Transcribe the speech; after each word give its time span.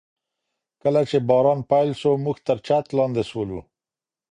کله 0.81 1.01
چي 1.09 1.17
باران 1.29 1.59
پیل 1.69 1.89
سو، 2.01 2.11
موږ 2.23 2.37
تر 2.47 2.57
چت 2.67 2.85
لاندي 2.97 3.23
سولو. 3.31 3.59